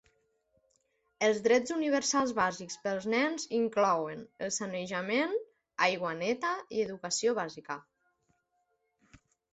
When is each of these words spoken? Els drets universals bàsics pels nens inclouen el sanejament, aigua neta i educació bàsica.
Els 1.25 1.41
drets 1.47 1.73
universals 1.75 2.31
bàsics 2.39 2.79
pels 2.87 3.05
nens 3.15 3.45
inclouen 3.59 4.25
el 4.47 4.53
sanejament, 4.57 5.37
aigua 5.89 6.15
neta 6.25 6.55
i 6.79 6.83
educació 6.87 7.37
bàsica. 7.45 7.77